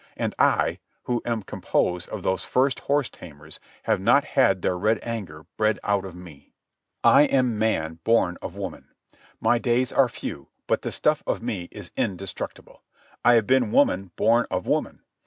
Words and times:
And 0.17 0.33
I, 0.39 0.79
who 1.03 1.21
am 1.25 1.43
composed 1.43 2.09
of 2.09 2.23
those 2.23 2.43
first 2.43 2.79
horse 2.79 3.07
tamers, 3.07 3.59
have 3.83 4.01
not 4.01 4.23
had 4.25 4.63
their 4.63 4.75
red 4.75 4.97
anger 5.03 5.45
bred 5.57 5.77
out 5.83 6.05
of 6.05 6.15
me. 6.15 6.55
I 7.03 7.25
am 7.25 7.59
man 7.59 7.99
born 8.03 8.39
of 8.41 8.55
woman. 8.55 8.87
My 9.39 9.59
days 9.59 9.91
are 9.93 10.09
few, 10.09 10.47
but 10.65 10.81
the 10.81 10.91
stuff 10.91 11.21
of 11.27 11.43
me 11.43 11.67
is 11.69 11.91
indestructible. 11.95 12.81
I 13.23 13.35
have 13.35 13.45
been 13.45 13.71
woman 13.71 14.09
born 14.15 14.47
of 14.49 14.65
woman. 14.65 15.03